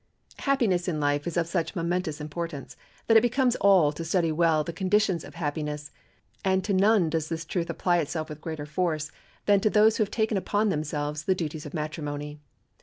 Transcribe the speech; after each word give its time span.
]Happiness 0.49 0.87
in 0.87 0.99
life 0.99 1.27
is 1.27 1.37
of 1.37 1.45
such 1.45 1.75
momentous 1.75 2.19
importance 2.19 2.75
that 3.05 3.17
it 3.17 3.21
becomes 3.21 3.55
all 3.57 3.91
to 3.91 4.03
study 4.03 4.31
well 4.31 4.63
the 4.63 4.73
conditions 4.73 5.23
of 5.23 5.35
happiness, 5.35 5.91
and 6.43 6.63
to 6.63 6.73
none 6.73 7.07
does 7.07 7.29
this 7.29 7.45
truth 7.45 7.69
apply 7.69 7.99
itself 7.99 8.27
with 8.27 8.41
greater 8.41 8.65
force 8.65 9.11
than 9.45 9.59
to 9.59 9.69
those 9.69 9.97
who 9.97 10.01
have 10.03 10.09
taken 10.09 10.37
upon 10.37 10.69
themselves 10.69 11.25
the 11.25 11.35
duties 11.35 11.67
of 11.67 11.75
matrimony. 11.75 12.39